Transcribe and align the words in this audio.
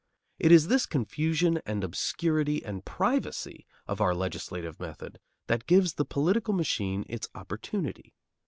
It 0.39 0.51
is 0.51 0.67
this 0.67 0.87
confusion 0.87 1.61
and 1.63 1.83
obscurity 1.83 2.65
and 2.65 2.83
privacy 2.83 3.67
of 3.85 4.01
our 4.01 4.15
legislative 4.15 4.79
method 4.79 5.19
that 5.45 5.67
gives 5.67 5.93
the 5.93 6.05
political 6.05 6.55
machine 6.55 7.05
its 7.07 7.27
opportunity. 7.35 8.15